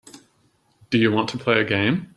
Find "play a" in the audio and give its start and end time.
1.37-1.63